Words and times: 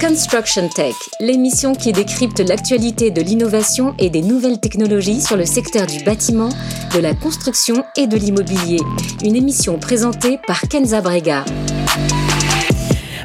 Construction 0.00 0.68
Tech, 0.68 0.94
l'émission 1.20 1.74
qui 1.74 1.90
décrypte 1.90 2.40
l'actualité 2.40 3.10
de 3.10 3.22
l'innovation 3.22 3.94
et 3.98 4.10
des 4.10 4.20
nouvelles 4.20 4.60
technologies 4.60 5.22
sur 5.22 5.36
le 5.38 5.46
secteur 5.46 5.86
du 5.86 6.04
bâtiment, 6.04 6.50
de 6.94 7.00
la 7.00 7.14
construction 7.14 7.82
et 7.96 8.06
de 8.06 8.16
l'immobilier. 8.16 8.78
Une 9.24 9.36
émission 9.36 9.78
présentée 9.78 10.38
par 10.46 10.60
Kenza 10.68 11.00
Brega. 11.00 11.44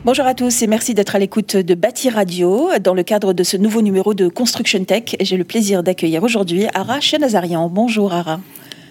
Bonjour 0.06 0.26
à 0.26 0.34
tous 0.34 0.62
et 0.62 0.68
merci 0.68 0.94
d'être 0.94 1.16
à 1.16 1.20
l'écoute 1.20 1.58
de 1.58 1.76
Bâti 1.76 2.10
Radio. 2.10 2.70
Dans 2.82 2.94
le 2.94 3.04
cadre 3.04 3.34
de 3.34 3.44
ce 3.44 3.58
nouveau 3.58 3.82
numéro 3.82 4.14
de 4.14 4.30
Construction 4.30 4.84
Tech, 4.86 5.16
j'ai 5.20 5.38
le 5.38 5.44
plaisir 5.44 5.84
d'accueillir 5.84 6.24
aujourd'hui 6.24 6.68
Ara 6.74 7.02
Chenazarian. 7.02 7.70
Bonjour 7.70 8.14
Ara. 8.14 8.40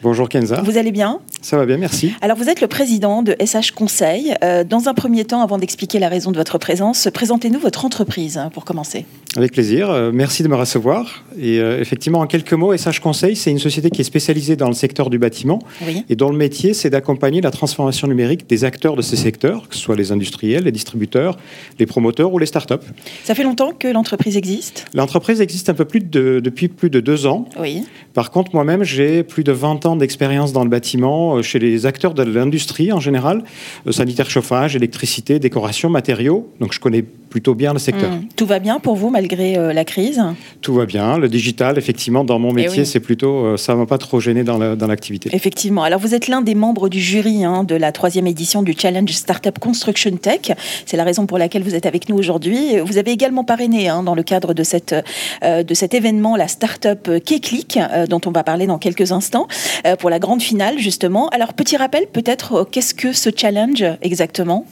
Bonjour 0.03 0.30
Kenza. 0.30 0.62
Vous 0.62 0.79
allez 0.79 0.93
bien? 0.93 1.21
Ça 1.43 1.59
va 1.59 1.67
bien, 1.67 1.77
merci. 1.77 2.14
Alors 2.23 2.39
vous 2.39 2.49
êtes 2.49 2.62
le 2.62 2.69
président 2.69 3.23
de 3.23 3.37
SH 3.39 3.73
Conseil. 3.73 4.35
Euh, 4.43 4.64
dans 4.64 4.89
un 4.89 4.95
premier 4.95 5.27
temps, 5.27 5.43
avant 5.43 5.59
d'expliquer 5.59 5.99
la 5.99 6.09
raison 6.09 6.30
de 6.32 6.39
votre 6.39 6.57
présence, 6.57 7.09
présentez-nous 7.12 7.59
votre 7.59 7.85
entreprise 7.85 8.39
hein, 8.39 8.50
pour 8.53 8.64
commencer. 8.64 9.05
Avec 9.36 9.52
plaisir. 9.52 9.90
Euh, 9.90 10.11
merci 10.12 10.43
de 10.43 10.48
me 10.48 10.57
recevoir. 10.57 11.22
Et 11.38 11.61
euh, 11.61 11.80
effectivement, 11.80 12.18
en 12.18 12.26
quelques 12.26 12.52
mots, 12.52 12.76
SH 12.76 12.98
Conseil, 13.00 13.36
c'est 13.36 13.52
une 13.52 13.61
société 13.61 13.88
qui 13.88 14.00
est 14.00 14.04
spécialisée 14.04 14.57
dans 14.57 14.66
le 14.66 14.75
secteur 14.75 15.08
du 15.08 15.21
bâtiment 15.21 15.61
et 16.08 16.16
dont 16.16 16.30
le 16.30 16.36
métier, 16.36 16.75
c'est 16.75 16.90
d'accompagner 16.90 17.40
la 17.40 17.52
transformation 17.52 18.08
numérique 18.08 18.48
des 18.48 18.64
acteurs 18.64 18.96
de 18.96 19.02
ces 19.02 19.14
secteurs, 19.14 19.68
que 19.68 19.76
ce 19.76 19.80
soit 19.80 19.94
les 19.94 20.11
industriels, 20.11 20.64
les 20.64 20.72
distributeurs, 20.72 21.36
les 21.79 21.86
promoteurs 21.86 22.32
ou 22.32 22.40
les 22.40 22.46
startups. 22.46 22.74
Ça 23.22 23.36
fait 23.36 23.44
longtemps 23.44 23.72
que 23.72 23.86
l'entreprise 23.86 24.36
existe? 24.36 24.86
L'entreprise 24.94 25.40
existe 25.40 25.71
un 25.71 25.74
peu 25.74 25.85
plus 25.85 26.00
de, 26.00 26.40
depuis 26.43 26.66
plus 26.66 26.90
de 26.90 26.99
deux 26.99 27.26
ans. 27.26 27.49
Oui. 27.57 27.85
Par 28.14 28.32
contre, 28.32 28.52
moi-même, 28.52 28.82
j'ai 28.82 29.22
plus 29.22 29.44
de 29.44 29.52
20 29.52 29.86
ans 29.86 29.94
d'expérience 29.94 30.52
dans 30.52 30.64
le 30.64 30.71
bâtiment 30.71 31.36
euh, 31.36 31.43
chez 31.43 31.60
les 31.60 31.86
acteurs 31.86 32.14
de 32.14 32.24
l'industrie 32.24 32.92
en 32.92 32.98
général, 32.98 33.44
sanitaire, 33.91 34.28
chauffage, 34.28 34.74
électricité, 34.74 35.38
décoration, 35.38 35.88
matériaux. 35.88 36.50
Donc 36.58 36.72
je 36.72 36.80
connais 36.80 37.05
plutôt 37.30 37.55
bien 37.55 37.72
le 37.72 37.78
secteur. 37.78 38.11
Mmh. 38.11 38.27
Tout 38.36 38.44
va 38.44 38.58
bien 38.58 38.80
pour 38.80 38.97
vous 38.97 39.08
malgré 39.08 39.56
euh, 39.56 39.72
la 39.72 39.86
crise? 39.86 40.22
Tout 40.60 40.74
va 40.74 40.84
bien. 40.84 41.16
Le 41.16 41.28
digital, 41.28 41.78
effectivement, 41.78 42.24
dans 42.24 42.38
mon 42.38 42.50
eh 42.50 42.64
métier, 42.64 42.84
c'est 42.84 43.00
plutôt, 43.00 43.56
ça 43.56 43.72
ne 43.72 43.78
m'a 43.78 43.86
pas 43.86 43.96
trop 43.96 44.20
gêné 44.20 44.44
dans 44.44 44.58
l'activité. 44.58 45.30
effectivement. 45.32 45.82
Alors 45.82 46.00
vous 46.00 46.14
êtes 46.14 46.28
l'un 46.28 46.42
des 46.42 46.55
membres 46.55 46.88
du 46.88 47.00
jury 47.00 47.44
hein, 47.44 47.64
de 47.64 47.74
la 47.74 47.92
troisième 47.92 48.27
édition 48.27 48.62
du 48.62 48.74
Challenge 48.77 49.10
Startup 49.10 49.58
Construction 49.58 50.10
Tech. 50.16 50.52
C'est 50.84 50.96
la 50.96 51.05
raison 51.05 51.27
pour 51.27 51.38
laquelle 51.38 51.62
vous 51.62 51.74
êtes 51.74 51.86
avec 51.86 52.08
nous 52.08 52.16
aujourd'hui. 52.16 52.78
Vous 52.84 52.98
avez 52.98 53.12
également 53.12 53.44
parrainé 53.44 53.88
hein, 53.88 54.02
dans 54.02 54.14
le 54.14 54.22
cadre 54.22 54.52
de, 54.52 54.62
cette, 54.62 54.94
de 55.42 55.74
cet 55.74 55.94
événement 55.94 56.36
la 56.36 56.48
startup 56.48 57.08
Keklik, 57.24 57.78
dont 58.08 58.20
on 58.27 58.30
va 58.30 58.42
parler 58.42 58.66
dans 58.66 58.78
quelques 58.78 59.12
instants. 59.12 59.46
Euh, 59.86 59.96
pour 59.96 60.10
la 60.10 60.18
grande 60.18 60.42
finale, 60.42 60.78
justement. 60.78 61.28
Alors, 61.28 61.55
petit 61.55 61.77
rappel, 61.77 62.06
peut-être, 62.06 62.55
euh, 62.55 62.64
qu'est-ce 62.64 62.94
que 62.94 63.12
ce 63.12 63.30
challenge 63.34 63.84
exactement? 64.02 64.66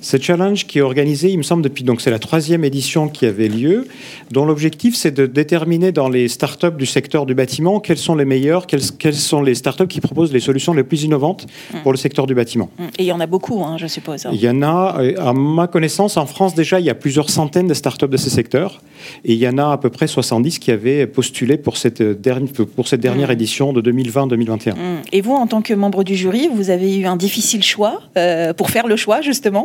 Ce 0.00 0.16
challenge 0.16 0.66
qui 0.66 0.78
est 0.78 0.82
organisé, 0.82 1.30
il 1.30 1.38
me 1.38 1.42
semble, 1.42 1.62
depuis. 1.62 1.84
Donc, 1.84 2.00
c'est 2.00 2.10
la 2.10 2.18
troisième 2.18 2.64
édition 2.64 3.08
qui 3.08 3.26
avait 3.26 3.48
lieu, 3.48 3.86
dont 4.30 4.44
l'objectif, 4.44 4.94
c'est 4.94 5.10
de 5.10 5.26
déterminer 5.26 5.92
dans 5.92 6.08
les 6.08 6.28
startups 6.28 6.76
du 6.76 6.86
secteur 6.86 7.26
du 7.26 7.34
bâtiment 7.34 7.80
quelles 7.80 7.98
sont 7.98 8.14
les 8.14 8.24
meilleures, 8.24 8.66
quelles, 8.66 8.92
quelles 8.98 9.14
sont 9.14 9.42
les 9.42 9.54
startups 9.54 9.86
qui 9.86 10.00
proposent 10.00 10.32
les 10.32 10.40
solutions 10.40 10.72
les 10.72 10.84
plus 10.84 11.04
innovantes 11.04 11.46
mm. 11.72 11.82
pour 11.82 11.92
le 11.92 11.98
secteur 11.98 12.26
du 12.26 12.34
bâtiment. 12.34 12.70
Mm. 12.78 12.84
Et 12.98 13.02
il 13.02 13.06
y 13.06 13.12
en 13.12 13.20
a 13.20 13.26
beaucoup, 13.26 13.62
hein, 13.62 13.76
je 13.78 13.86
suppose. 13.86 14.26
Il 14.32 14.40
y 14.40 14.48
en 14.48 14.62
a, 14.62 15.00
euh, 15.00 15.14
à 15.18 15.32
ma 15.32 15.66
connaissance, 15.66 16.16
en 16.16 16.26
France, 16.26 16.54
déjà, 16.54 16.80
il 16.80 16.86
y 16.86 16.90
a 16.90 16.94
plusieurs 16.94 17.30
centaines 17.30 17.68
de 17.68 17.74
startups 17.74 18.08
de 18.08 18.16
ce 18.16 18.30
secteur. 18.30 18.80
Et 19.24 19.32
il 19.32 19.38
y 19.38 19.48
en 19.48 19.58
a 19.58 19.72
à 19.72 19.78
peu 19.78 19.90
près 19.90 20.06
70 20.06 20.58
qui 20.58 20.70
avaient 20.70 21.06
postulé 21.06 21.56
pour 21.56 21.76
cette, 21.76 22.02
dernière, 22.02 22.52
pour 22.76 22.88
cette 22.88 23.00
dernière 23.00 23.28
mm. 23.28 23.32
édition 23.32 23.72
de 23.72 23.82
2020-2021. 23.90 24.74
Et 25.12 25.20
vous, 25.20 25.34
en 25.34 25.46
tant 25.46 25.62
que 25.62 25.74
membre 25.74 26.04
du 26.04 26.16
jury, 26.16 26.48
vous 26.52 26.70
avez 26.70 26.96
eu 26.96 27.06
un 27.06 27.16
difficile 27.16 27.62
choix 27.62 28.00
euh, 28.16 28.52
pour 28.52 28.70
faire 28.70 28.86
le 28.86 28.96
choix, 28.96 29.20
justement 29.20 29.59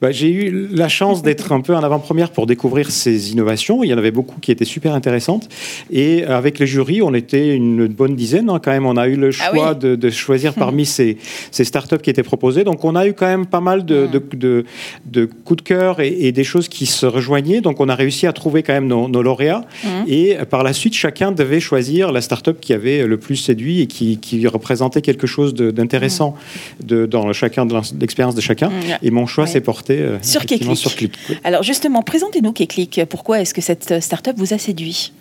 bah, 0.00 0.10
j'ai 0.10 0.30
eu 0.30 0.68
la 0.72 0.88
chance 0.88 1.22
d'être 1.26 1.52
un 1.52 1.60
peu 1.60 1.74
en 1.74 1.82
avant-première 1.82 2.30
pour 2.30 2.46
découvrir 2.46 2.90
ces 2.90 3.32
innovations. 3.32 3.82
Il 3.82 3.88
y 3.88 3.94
en 3.94 3.98
avait 3.98 4.10
beaucoup 4.10 4.40
qui 4.40 4.52
étaient 4.52 4.64
super 4.64 4.94
intéressantes. 4.94 5.48
Et 5.90 6.24
avec 6.24 6.58
les 6.58 6.66
jurys, 6.66 7.02
on 7.02 7.14
était 7.14 7.54
une 7.54 7.86
bonne 7.86 8.14
dizaine 8.16 8.50
hein, 8.50 8.60
quand 8.62 8.70
même. 8.70 8.86
On 8.86 8.96
a 8.96 9.08
eu 9.08 9.16
le 9.16 9.30
ah 9.40 9.50
choix 9.50 9.74
de, 9.74 10.10
choisir 10.10 10.54
parmi 10.66 10.86
ces, 10.86 11.18
ces, 11.50 11.64
startups 11.64 11.98
qui 11.98 12.10
étaient 12.10 12.22
proposées. 12.22 12.64
Donc 12.64 12.84
on 12.84 12.94
a 12.94 13.06
eu 13.06 13.12
quand 13.12 13.26
même 13.26 13.46
pas 13.46 13.60
mal 13.60 13.84
de, 13.84 14.06
de, 14.06 14.64
de 15.06 15.24
coups 15.44 15.62
de 15.62 15.68
cœur 15.68 16.00
et, 16.00 16.32
des 16.32 16.44
choses 16.44 16.68
qui 16.68 16.86
se 16.86 17.06
rejoignaient. 17.06 17.60
Donc 17.60 17.80
on 17.80 17.88
a 17.88 17.94
réussi 17.94 18.26
à 18.26 18.32
trouver 18.32 18.62
quand 18.62 18.72
même 18.72 18.86
nos, 18.86 19.22
lauréats. 19.22 19.64
Mmh. 19.84 19.88
Et 20.06 20.36
par 20.50 20.62
la 20.62 20.72
suite, 20.72 20.94
chacun 20.94 21.32
devait 21.32 21.60
choisir 21.60 22.12
la 22.12 22.20
startup 22.20 22.60
qui 22.60 22.72
avait 22.72 23.06
le 23.06 23.16
plus 23.16 23.36
séduit 23.36 23.80
et 23.80 23.86
qui, 23.86 24.18
qui 24.18 24.46
représentait 24.46 25.02
quelque 25.02 25.26
chose 25.26 25.54
d'intéressant 25.54 26.34
mmh. 26.82 27.06
dans 27.06 27.32
chacun 27.32 27.66
de 27.66 27.74
l'expérience 28.00 28.34
de 28.34 28.40
chacun. 28.40 28.70
Et 29.02 29.10
mon 29.10 29.26
choix, 29.26 29.46
c'est 29.46 29.55
porté 29.60 29.98
euh, 29.98 30.18
sur 30.22 30.44
Keklik. 30.44 31.12
Alors 31.44 31.62
justement, 31.62 32.02
présentez-nous 32.02 32.52
Keklik. 32.52 33.04
Pourquoi 33.08 33.40
est-ce 33.40 33.54
que 33.54 33.60
cette 33.60 34.00
start-up 34.00 34.36
vous 34.38 34.54
a 34.54 34.58
séduit? 34.58 35.12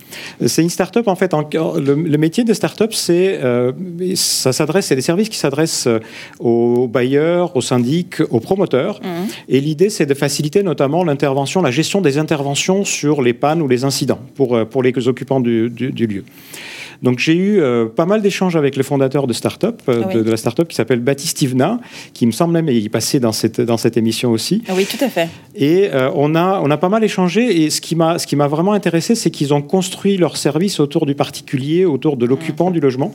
C'est 0.45 0.61
une 0.61 0.69
start-up 0.69 1.07
en 1.07 1.15
fait. 1.15 1.33
le, 1.33 2.17
métier 2.17 2.43
de 2.43 2.53
start-up, 2.53 2.93
c'est 2.93 3.39
euh, 3.43 3.71
ça 4.15 4.53
s'adresse, 4.53 4.87
c'est 4.87 4.95
des 4.95 5.01
services 5.01 5.29
qui 5.29 5.37
s'adressent 5.37 5.87
euh, 5.87 5.99
aux 6.39 6.87
bailleurs, 6.87 7.55
aux 7.55 7.61
syndics, 7.61 8.21
aux 8.29 8.39
promoteurs. 8.39 9.01
Mmh. 9.01 9.07
Et 9.49 9.61
l'idée, 9.61 9.89
c'est 9.89 10.05
de 10.05 10.13
faciliter 10.13 10.63
notamment 10.63 11.03
l'intervention, 11.03 11.61
la 11.61 11.71
gestion 11.71 12.01
des 12.01 12.17
interventions 12.17 12.85
sur 12.85 13.21
les 13.21 13.33
pannes 13.33 13.61
ou 13.61 13.67
les 13.67 13.83
incidents 13.83 14.19
pour 14.35 14.65
pour 14.67 14.83
les 14.83 15.07
occupants 15.07 15.39
du, 15.39 15.69
du 15.69 16.07
lieu. 16.07 16.23
Donc 17.03 17.19
j'ai 17.19 17.35
eu 17.35 17.59
euh, 17.59 17.85
pas 17.85 18.05
mal 18.05 18.21
d'échanges 18.21 18.55
avec 18.55 18.75
le 18.75 18.83
fondateur 18.83 19.27
de 19.27 19.33
start-up, 19.33 19.81
euh, 19.89 20.03
ah 20.05 20.13
de, 20.13 20.29
la 20.29 20.37
start-up 20.37 20.67
qui 20.67 20.75
s'appelle 20.75 20.99
Baptiste 20.99 21.41
Yvna, 21.41 21.79
qui 22.13 22.25
me 22.25 22.31
semble 22.31 22.53
même 22.53 22.69
y 22.69 22.89
passer 22.89 23.19
dans 23.19 23.31
cette, 23.31 23.61
dans 23.61 23.77
cette 23.77 23.97
émission 23.97 24.31
aussi. 24.31 24.63
Ah 24.67 24.73
oui, 24.75 24.85
tout 24.85 25.03
à 25.03 25.09
fait. 25.09 25.29
Et 25.55 25.89
euh, 25.93 26.09
on, 26.15 26.35
a, 26.35 26.61
on 26.63 26.69
a 26.71 26.77
pas 26.77 26.89
mal 26.89 27.03
échangé. 27.03 27.63
Et 27.63 27.69
ce 27.69 27.81
qui 27.81 27.95
m'a 27.95 28.47
vraiment 28.47 28.73
intéressé, 28.73 29.15
c'est 29.15 29.31
qu'ils 29.31 29.53
ont 29.53 29.61
construit 29.61 30.17
leur 30.17 30.37
service 30.37 30.79
autour 30.79 31.05
du 31.05 31.15
particulier, 31.15 31.85
autour 31.85 32.17
de 32.17 32.25
l'occupant 32.25 32.69
mmh. 32.69 32.73
du 32.73 32.79
logement. 32.79 33.13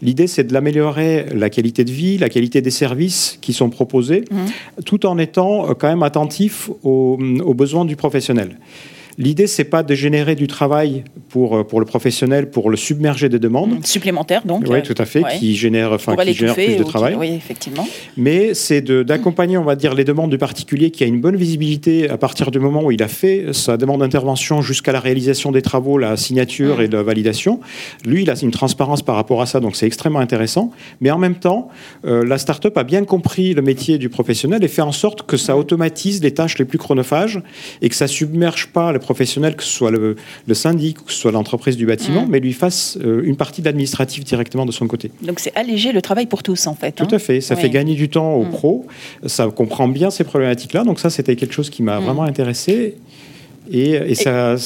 L'idée, 0.00 0.26
c'est 0.26 0.44
de 0.44 0.52
l'améliorer 0.52 1.26
la 1.34 1.50
qualité 1.50 1.84
de 1.84 1.90
vie, 1.92 2.18
la 2.18 2.28
qualité 2.28 2.60
des 2.60 2.70
services 2.70 3.38
qui 3.40 3.52
sont 3.52 3.70
proposés, 3.70 4.24
mmh. 4.30 4.82
tout 4.84 5.06
en 5.06 5.18
étant 5.18 5.74
quand 5.74 5.88
même 5.88 6.02
attentif 6.02 6.70
aux, 6.82 7.18
aux 7.44 7.54
besoins 7.54 7.84
du 7.84 7.96
professionnel. 7.96 8.56
L'idée, 9.18 9.46
c'est 9.46 9.64
pas 9.64 9.82
de 9.82 9.94
générer 9.94 10.34
du 10.34 10.46
travail 10.46 11.04
pour, 11.28 11.56
euh, 11.56 11.64
pour 11.64 11.80
le 11.80 11.86
professionnel, 11.86 12.50
pour 12.50 12.70
le 12.70 12.76
submerger 12.76 13.28
de 13.28 13.38
demandes. 13.38 13.78
Mmh, 13.78 13.84
supplémentaires, 13.84 14.42
donc. 14.44 14.64
Oui, 14.68 14.82
tout 14.82 14.94
à 14.98 15.04
fait, 15.04 15.22
qui 15.38 15.54
génère, 15.56 15.92
enfin, 15.92 16.16
qui 16.16 16.34
génère 16.34 16.54
plus 16.54 16.76
de 16.76 16.84
travail. 16.84 17.14
Oui, 17.18 17.32
effectivement. 17.34 17.86
Mais 18.16 18.54
c'est 18.54 18.82
d'accompagner, 18.82 19.58
on 19.58 19.64
va 19.64 19.76
dire, 19.76 19.94
les 19.94 20.04
demandes 20.04 20.30
du 20.30 20.38
particulier 20.38 20.90
qui 20.90 21.04
a 21.04 21.06
une 21.06 21.20
bonne 21.20 21.36
visibilité 21.36 22.08
à 22.08 22.16
partir 22.16 22.50
du 22.50 22.58
moment 22.58 22.82
où 22.84 22.90
il 22.90 23.02
a 23.02 23.08
fait 23.08 23.52
sa 23.52 23.76
demande 23.76 24.00
d'intervention 24.00 24.62
jusqu'à 24.62 24.92
la 24.92 25.00
réalisation 25.00 25.52
des 25.52 25.62
travaux, 25.62 25.98
la 25.98 26.16
signature 26.16 26.78
mmh. 26.78 26.82
et 26.82 26.88
la 26.88 27.02
validation. 27.02 27.60
Lui, 28.04 28.22
il 28.22 28.30
a 28.30 28.34
une 28.40 28.50
transparence 28.50 29.02
par 29.02 29.16
rapport 29.16 29.42
à 29.42 29.46
ça, 29.46 29.60
donc 29.60 29.76
c'est 29.76 29.86
extrêmement 29.86 30.20
intéressant. 30.20 30.70
Mais 31.00 31.10
en 31.10 31.18
même 31.18 31.36
temps, 31.36 31.68
euh, 32.04 32.24
la 32.24 32.38
start-up 32.38 32.76
a 32.76 32.84
bien 32.84 33.04
compris 33.04 33.54
le 33.54 33.62
métier 33.62 33.98
du 33.98 34.08
professionnel 34.08 34.64
et 34.64 34.68
fait 34.68 34.82
en 34.82 34.92
sorte 34.92 35.22
que 35.22 35.36
ça 35.36 35.56
automatise 35.56 36.22
les 36.22 36.32
tâches 36.32 36.58
les 36.58 36.64
plus 36.64 36.78
chronophages 36.78 37.40
et 37.80 37.88
que 37.88 37.94
ça 37.94 38.06
submerge 38.06 38.68
pas 38.68 38.92
le 38.92 38.98
professionnel, 39.02 39.56
que 39.56 39.62
ce 39.62 39.70
soit 39.70 39.90
le, 39.90 40.16
syndic 40.52 41.00
ou 41.00 41.04
que 41.04 41.12
ce 41.12 41.18
soit 41.18 41.32
l'entreprise 41.32 41.76
du 41.76 41.86
bâtiment, 41.86 42.24
mm. 42.24 42.30
mais 42.30 42.40
lui 42.40 42.52
fasse 42.52 42.98
euh, 43.02 43.22
une 43.24 43.36
partie 43.36 43.62
d'administratif 43.62 44.24
directement 44.24 44.66
de 44.66 44.72
son 44.72 44.86
côté. 44.86 45.10
Donc 45.22 45.40
c'est 45.40 45.54
alléger 45.56 45.92
le 45.92 46.02
travail 46.02 46.26
pour 46.26 46.42
tous 46.42 46.66
en 46.66 46.74
fait. 46.74 46.92
Tout 46.92 47.04
hein. 47.04 47.08
à 47.16 47.18
fait, 47.18 47.40
ça 47.40 47.56
fait 47.56 47.70
gagner 47.70 47.94
du 47.94 48.08
temps 48.08 48.34
aux 48.34 48.44
mm. 48.44 48.50
pros, 48.50 48.86
ça 49.26 49.46
comprend 49.48 49.88
bien 49.88 50.10
ces 50.10 50.24
problématiques-là, 50.24 50.84
donc 50.84 50.98
ça 51.00 51.10
c'était 51.10 51.36
quelque 51.36 51.54
chose 51.54 51.70
qui 51.70 51.82
m'a 51.82 52.00
mm. 52.00 52.04
vraiment 52.04 52.22
intéressé. 52.24 52.96
Et, 53.70 54.14
ça, 54.14 54.56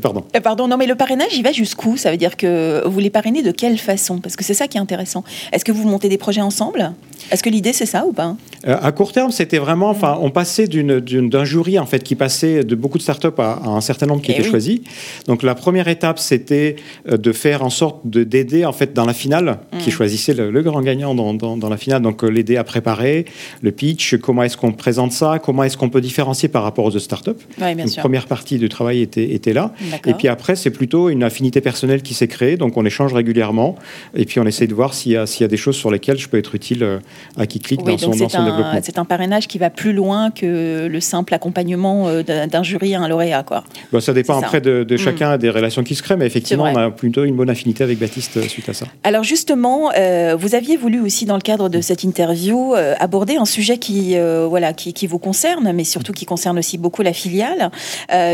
Pardon. 0.00 0.24
Euh, 0.34 0.40
pardon, 0.40 0.68
non, 0.68 0.76
mais 0.76 0.86
le 0.86 0.94
parrainage, 0.94 1.36
il 1.36 1.42
va 1.42 1.52
jusqu'où? 1.52 1.96
Ça 1.96 2.10
veut 2.10 2.16
dire 2.16 2.36
que 2.36 2.82
vous 2.86 3.00
les 3.00 3.10
parrainez 3.10 3.42
de 3.42 3.50
quelle 3.50 3.78
façon? 3.78 4.18
Parce 4.18 4.36
que 4.36 4.44
c'est 4.44 4.54
ça 4.54 4.66
qui 4.66 4.76
est 4.76 4.80
intéressant. 4.80 5.24
Est-ce 5.52 5.64
que 5.64 5.72
vous 5.72 5.88
montez 5.88 6.08
des 6.08 6.18
projets 6.18 6.40
ensemble? 6.40 6.92
Est-ce 7.30 7.42
que 7.42 7.48
l'idée 7.48 7.72
c'est 7.72 7.86
ça 7.86 8.04
ou 8.06 8.12
pas? 8.12 8.36
Euh, 8.66 8.76
À 8.80 8.92
court 8.92 9.12
terme, 9.12 9.30
c'était 9.30 9.58
vraiment, 9.58 9.88
enfin, 9.88 10.18
on 10.20 10.30
passait 10.30 10.66
d'un 10.66 11.44
jury 11.44 11.78
en 11.78 11.86
fait 11.86 12.02
qui 12.02 12.14
passait 12.16 12.64
de 12.64 12.74
beaucoup 12.74 12.98
de 12.98 13.02
startups 13.02 13.28
à, 13.38 13.60
à 13.64 13.68
un 13.68 13.80
certain 13.80 14.06
nombre 14.06 14.20
qui 14.20 14.32
eh 14.32 14.34
étaient 14.34 14.48
choisis. 14.48 14.80
Donc 15.26 15.42
la 15.42 15.54
première 15.54 15.88
étape, 15.88 16.18
c'était 16.18 16.76
euh, 17.08 17.16
de 17.16 17.32
faire 17.32 17.64
en 17.64 17.70
sorte 17.70 18.00
de 18.04 18.24
d'aider 18.24 18.64
en 18.64 18.72
fait 18.72 18.92
dans 18.92 19.04
la 19.04 19.14
finale, 19.14 19.58
qui 19.78 19.90
mm. 19.90 19.92
choisissait 19.92 20.34
le, 20.34 20.62
grand 20.62 20.80
gagnant 20.82 21.14
dans, 21.14 21.34
dans, 21.34 21.68
la 21.68 21.76
finale. 21.76 22.02
Donc 22.02 22.24
euh, 22.24 22.28
l'aider 22.28 22.56
à 22.56 22.64
préparer 22.64 23.26
le 23.62 23.70
pitch, 23.70 24.16
comment 24.16 24.42
est-ce 24.42 24.56
qu'on 24.56 24.72
présente 24.72 25.12
ça, 25.12 25.38
comment 25.42 25.64
est-ce 25.64 25.76
qu'on 25.76 25.90
peut 25.90 26.00
différencier 26.00 26.48
par 26.48 26.62
rapport 26.62 26.84
aux 26.84 26.88
autres 26.88 26.98
startups. 27.00 27.30
Oui, 27.60 27.74
bien 27.74 27.86
sûr. 27.86 28.02
Première 28.02 28.23
première 28.24 28.28
partie 28.38 28.58
du 28.58 28.68
travail 28.68 29.00
était, 29.00 29.32
était 29.34 29.52
là. 29.52 29.72
Et 30.06 30.14
puis 30.14 30.28
après, 30.28 30.56
c'est 30.56 30.70
plutôt 30.70 31.08
une 31.08 31.22
affinité 31.22 31.60
personnelle 31.60 32.02
qui 32.02 32.14
s'est 32.14 32.28
créée. 32.28 32.56
Donc 32.56 32.76
on 32.76 32.84
échange 32.84 33.12
régulièrement. 33.12 33.76
Et 34.14 34.24
puis 34.24 34.40
on 34.40 34.46
essaie 34.46 34.66
de 34.66 34.74
voir 34.74 34.94
s'il 34.94 35.12
y, 35.12 35.14
y, 35.14 35.44
a 35.44 35.48
des 35.48 35.56
choses 35.56 35.76
sur 35.76 35.90
lesquelles 35.90 36.18
je 36.18 36.28
peux 36.28 36.38
être 36.38 36.54
utile 36.54 36.82
euh, 36.82 36.98
à 37.36 37.46
qui 37.46 37.60
clique 37.60 37.82
dans, 37.82 37.98
son, 37.98 38.10
dans 38.10 38.28
son 38.28 38.44
développement. 38.44 38.80
C'est 38.82 38.98
un 38.98 39.04
parrainage 39.04 39.46
qui 39.46 39.58
va 39.58 39.70
plus 39.70 39.92
loin 39.92 40.30
que 40.30 40.86
le 40.86 41.00
simple 41.00 41.34
accompagnement 41.34 42.08
euh, 42.08 42.22
d'un 42.22 42.62
jury 42.62 42.94
à 42.94 43.00
un 43.00 43.08
lauréat. 43.08 43.42
Quoi. 43.42 43.64
Bah, 43.92 44.00
ça 44.00 44.12
dépend 44.12 44.38
après 44.38 44.60
de, 44.60 44.84
de, 44.84 44.94
mm. 44.94 44.98
chacun 44.98 45.38
des 45.38 45.50
relations 45.50 45.84
qui 45.84 45.94
se 45.94 46.02
créent. 46.02 46.16
Mais 46.16 46.26
effectivement, 46.26 46.64
on 46.64 46.76
a 46.76 46.90
plutôt 46.90 47.24
une 47.24 47.36
bonne 47.36 47.50
affinité 47.50 47.84
avec 47.84 47.98
Baptiste 47.98 48.36
euh, 48.36 48.42
suite 48.42 48.68
à 48.68 48.74
ça. 48.74 48.86
Alors 49.02 49.24
justement, 49.24 49.90
vous 50.36 50.54
aviez 50.54 50.76
voulu 50.76 51.00
aussi, 51.00 51.24
dans 51.24 51.36
le 51.36 51.42
cadre 51.42 51.68
de 51.68 51.80
cette 51.80 52.04
interview, 52.04 52.74
aborder 52.74 53.36
un 53.36 53.44
sujet 53.44 53.78
qui, 53.78 54.16
voilà, 54.48 54.72
qui, 54.72 54.92
qui, 54.92 55.06
vous 55.06 55.18
concerne, 55.18 55.72
mais 55.72 55.84
surtout 55.84 56.12
qui 56.12 56.24
concerne 56.24 56.58
aussi 56.58 56.78
beaucoup 56.78 57.02
la 57.02 57.12
filiale, 57.12 57.70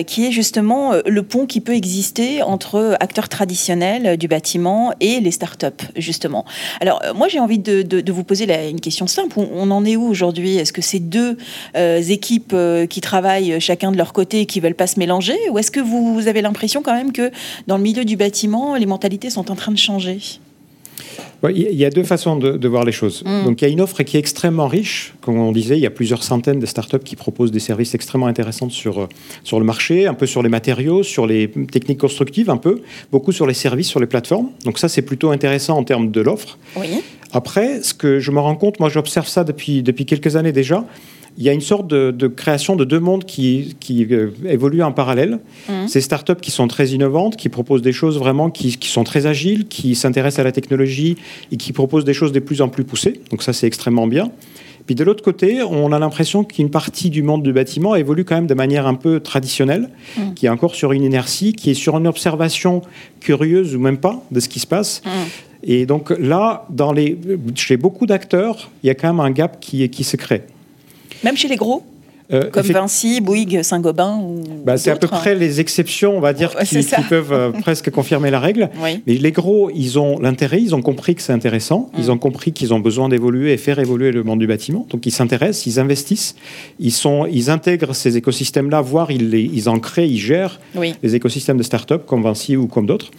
qui 0.07 0.27
est 0.27 0.33
justement 0.33 0.93
le 1.07 1.23
pont 1.23 1.47
qui 1.47 1.61
peut 1.61 1.75
exister 1.75 2.43
entre 2.43 2.97
acteurs 3.01 3.29
traditionnels 3.29 4.17
du 4.17 4.29
bâtiment 4.29 4.93
et 5.01 5.21
les 5.21 5.31
startups, 5.31 5.85
justement. 5.97 6.45
Alors, 6.81 7.03
moi, 7.15 7.29
j'ai 7.29 7.41
envie 7.41 7.59
de, 7.59 7.83
de, 7.83 8.13
vous 8.13 8.25
poser 8.25 8.47
une 8.69 8.81
question 8.81 9.07
simple. 9.07 9.39
On 9.39 9.71
en 9.71 9.85
est 9.85 9.97
où 9.97 10.07
aujourd'hui? 10.07 10.57
Est-ce 10.57 10.73
que 10.73 10.83
c'est 10.83 10.99
deux 10.99 11.37
euh, 11.77 12.01
équipes 12.01 12.53
euh, 12.53 12.87
qui 12.87 13.01
travaillent 13.01 13.61
chacun 13.61 13.93
de 13.93 13.97
leur 13.97 14.13
côté 14.13 14.41
et 14.41 14.47
qui 14.47 14.61
veulent 14.61 14.75
pas 14.75 14.87
se 14.87 14.99
mélanger? 14.99 15.37
Ou 15.51 15.59
est-ce 15.59 15.71
que 15.71 15.81
vous 15.81 16.29
avez 16.29 16.43
l'impression 16.43 16.83
quand 16.83 16.95
même 16.95 17.13
que 17.13 17.31
dans 17.67 17.77
le 17.77 17.83
milieu 17.83 18.05
du 18.05 18.17
bâtiment, 18.17 18.77
les 18.77 18.87
mentalités 18.87 19.31
sont 19.31 19.51
en 19.51 19.55
train 19.55 19.73
de 19.73 19.79
changer? 19.79 20.19
Il 21.49 21.75
y 21.75 21.85
a 21.85 21.91
deux 21.91 22.03
façons 22.03 22.37
de, 22.37 22.69
voir 22.69 22.85
les 22.85 22.93
choses. 22.93 23.23
Mm. 23.25 23.45
Donc, 23.45 23.63
il 23.63 23.65
y 23.65 23.69
a 23.69 23.71
une 23.71 23.81
offre 23.81 24.03
qui 24.03 24.17
est 24.17 24.21
extrêmement 24.21 24.69
riche. 24.69 25.15
Comme 25.23 25.39
on 25.39 25.53
disait, 25.53 25.77
il 25.77 25.81
y 25.81 25.87
a 25.87 25.91
plusieurs 25.91 26.23
centaines 26.23 26.61
de 26.61 26.67
startups 26.67 26.99
qui 27.05 27.17
proposent 27.17 27.51
des 27.51 27.61
services 27.61 27.95
extrêmement 27.95 28.27
intéressants 28.27 28.69
sur, 28.69 29.01
euh, 29.01 29.07
sur 29.43 29.59
le 29.59 29.65
marché, 29.65 30.07
un 30.07 30.15
peu 30.15 30.27
sur 30.27 30.43
les 30.43 30.49
matériaux, 30.49 31.03
sur 31.03 31.27
les 31.27 31.51
techniques 31.73 32.01
constructives, 32.01 32.51
un 32.51 32.59
peu, 32.59 32.83
beaucoup 33.11 33.33
sur 33.33 33.47
les 33.47 33.55
services, 33.55 33.89
sur 33.89 34.01
les 34.01 34.07
plateformes. 34.07 34.51
Donc, 34.65 34.79
ça, 34.79 34.89
c'est 34.89 35.03
plutôt 35.03 35.31
intéressant 35.31 35.79
en 35.79 35.85
termes 35.85 36.11
de 36.11 36.21
l'offre. 36.21 36.59
Après, 37.33 37.83
ce 37.83 37.95
que 37.95 38.19
je 38.19 38.31
me 38.33 38.41
rends 38.41 38.57
compte, 38.57 38.81
moi, 38.81 38.89
j'observe 38.89 39.29
ça 39.29 39.45
depuis, 39.45 39.83
depuis 39.83 40.05
quelques 40.05 40.37
années 40.37 40.53
déjà 40.53 40.85
il 41.39 41.45
y 41.45 41.49
a 41.49 41.53
une 41.53 41.61
sorte 41.61 41.87
de, 41.87 42.27
création 42.29 42.77
de 42.77 42.85
deux 42.85 43.01
mondes 43.01 43.25
qui, 43.25 43.77
qui 43.81 44.07
euh, 44.11 44.31
évoluent 44.47 44.83
en 44.83 44.93
parallèle. 44.93 45.39
Mmh. 45.69 45.89
Ces 45.89 46.01
startups 46.01 46.41
qui 46.41 46.51
sont 46.51 46.69
très 46.69 46.89
innovantes, 46.89 47.37
qui 47.37 47.49
proposent 47.49 47.83
des 47.83 47.93
choses 47.93 48.19
vraiment 48.19 48.51
qui, 48.51 48.77
qui 48.77 48.89
sont 48.89 49.05
très 49.05 49.27
agiles, 49.27 49.67
qui 49.69 49.95
s'intéressent 49.95 50.41
à 50.41 50.45
la 50.45 50.53
technologie 50.53 51.17
et 51.51 51.57
qui 51.57 51.73
proposent 51.73 52.05
des 52.05 52.15
choses 52.15 52.33
de 52.33 52.41
plus 52.41 52.61
en 52.61 52.69
plus 52.69 52.85
poussées. 52.85 53.21
Donc 53.31 53.43
ça, 53.43 53.53
c'est 53.53 53.67
extrêmement 53.67 54.07
bien. 54.07 54.31
Puis 54.87 54.95
de 54.95 55.05
l'autre 55.05 55.23
côté, 55.23 55.63
on 55.63 55.93
a 55.93 55.99
l'impression 55.99 56.43
qu'une 56.43 56.71
partie 56.71 57.11
du 57.11 57.23
monde 57.23 57.43
du 57.43 57.53
bâtiment 57.53 57.95
évolue 57.95 58.25
quand 58.25 58.35
même 58.35 58.47
de 58.47 58.55
manière 58.55 58.87
un 58.87 58.95
peu 58.95 59.21
traditionnelle, 59.21 59.89
mmh. 60.17 60.35
qui 60.35 60.47
est 60.47 60.49
encore 60.49 60.75
sur 60.75 60.93
une 60.93 61.05
inertie, 61.05 61.53
qui 61.53 61.71
est 61.71 61.75
sur 61.75 61.97
une 61.97 62.07
observation 62.07 62.83
curieuse 63.21 63.77
ou 63.77 63.79
même 63.79 63.99
pas 63.99 64.21
de 64.31 64.41
ce 64.41 64.49
qui 64.49 64.59
se 64.59 64.67
passe. 64.67 65.03
Mmh. 65.05 65.09
Et 65.63 65.87
donc 65.87 66.11
là, 66.19 66.67
dans 66.71 66.93
les, 66.93 67.17
chez 67.55 67.77
beaucoup 67.77 68.07
d'acteurs, 68.07 68.71
il 68.83 68.89
y 68.89 68.91
a 68.91 68.95
quand 68.95 69.09
même 69.09 69.21
un 69.21 69.31
gap 69.31 69.61
qui, 69.61 69.89
qui 69.91 70.05
se 70.05 70.17
crée. 70.17 70.43
Même 71.23 71.37
chez 71.37 71.49
les 71.49 71.57
gros 71.57 71.85
euh, 72.33 72.51
comme 72.51 72.67
Vinci, 72.67 73.21
Bouygues, 73.21 73.63
Saint-Gobain 73.63 74.21
bah, 74.65 74.77
C'est 74.77 74.91
à 74.91 74.97
peu 74.97 75.09
près 75.09 75.35
les 75.35 75.61
exceptions, 75.61 76.17
on 76.17 76.21
va 76.21 76.33
dire, 76.33 76.55
qui, 76.57 76.85
peuvent 77.09 77.33
euh, 77.33 77.51
presque 77.61 77.91
confirmer 77.91 78.31
la 78.31 78.41
règle. 78.41 78.71
Mais 78.81 79.01
les 79.07 79.33
gros, 79.33 79.71
ils 79.75 79.99
ont 79.99 80.19
l'intérêt, 80.21 80.61
ils 80.63 80.75
ont 80.75 80.83
compris 80.83 81.15
que 81.15 81.23
c'est 81.23 81.33
intéressant, 81.33 81.91
ils 81.99 82.07
mm. 82.07 82.11
ont 82.11 82.19
compris 82.19 82.53
qu'ils 82.53 82.73
ont 82.73 82.81
besoin 82.81 83.09
d'évoluer 83.09 83.53
et 83.53 83.57
faire 83.57 83.79
évoluer 83.79 84.13
le 84.13 84.23
monde 84.23 84.39
du 84.39 84.47
bâtiment. 84.47 84.87
Donc 84.91 85.07
ils 85.07 85.11
s'intéressent, 85.11 85.67
ils 85.67 85.81
investissent, 85.81 86.37
ils, 86.79 86.93
sont, 86.93 87.27
ils 87.27 87.51
intègrent 87.51 87.95
ces 87.95 88.17
écosystèmes-là, 88.17 88.81
voire 88.81 89.11
ils, 89.11 89.35
ils 89.35 89.69
en 89.69 89.79
créent, 89.79 90.09
ils 90.09 90.19
gèrent 90.19 90.61
les 91.03 91.15
écosystèmes 91.15 91.57
de 91.57 91.63
start-up 91.63 92.05
comme 92.07 92.23
Vinci 92.23 92.57
ou 92.57 92.67
comme 92.67 92.87
d'autres. 92.87 93.11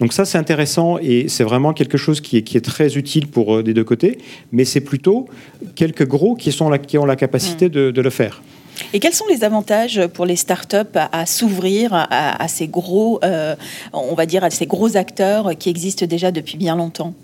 Donc 0.00 0.12
ça, 0.12 0.24
c'est 0.24 0.38
intéressant 0.38 0.98
et 1.00 1.28
c'est 1.28 1.44
vraiment 1.44 1.72
quelque 1.72 1.98
chose 1.98 2.20
qui 2.20 2.38
est, 2.38 2.42
qui 2.42 2.56
est 2.56 2.64
très 2.64 2.96
utile 2.96 3.26
pour 3.26 3.56
euh, 3.56 3.62
des 3.62 3.74
deux 3.74 3.84
côtés. 3.84 4.18
Mais 4.52 4.64
c'est 4.64 4.80
plutôt 4.80 5.28
quelques 5.74 6.06
gros 6.06 6.34
qui, 6.34 6.52
sont 6.52 6.70
qui 6.78 6.98
ont 6.98 7.06
la 7.06 7.16
capacité 7.16 7.66
mm. 7.66 7.70
de, 7.70 7.90
de 7.90 8.00
le 8.00 8.10
faire. 8.10 8.42
Et 8.92 9.00
quels 9.00 9.14
sont 9.14 9.26
les 9.28 9.44
avantages 9.44 10.06
pour 10.08 10.26
les 10.26 10.36
startups 10.36 10.76
à, 10.94 11.20
à 11.20 11.26
s'ouvrir 11.26 11.90
à, 11.92 12.48
ces 12.48 12.68
gros, 12.68 13.20
euh, 13.24 13.54
on 13.92 14.14
va 14.14 14.26
dire, 14.26 14.44
à 14.44 14.50
ces 14.50 14.66
gros 14.66 14.96
acteurs 14.96 15.56
qui 15.58 15.68
existent 15.68 16.06
déjà 16.06 16.30
depuis 16.30 16.56
bien 16.56 16.76
longtemps? 16.76 17.14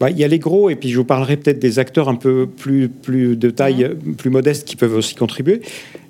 Bah, 0.00 0.10
il 0.10 0.18
y 0.18 0.24
a 0.24 0.28
les 0.28 0.38
gros, 0.38 0.70
et 0.70 0.76
puis 0.76 0.90
je 0.90 0.98
vous 0.98 1.04
parlerai 1.04 1.36
peut-être 1.36 1.58
des 1.58 1.78
acteurs 1.78 2.08
un 2.08 2.14
peu 2.14 2.46
plus, 2.46 2.88
plus 2.88 3.36
de 3.36 3.50
taille, 3.50 3.90
plus 4.18 4.30
modeste, 4.30 4.66
qui 4.66 4.76
peuvent 4.76 4.94
aussi 4.94 5.14
contribuer. 5.14 5.60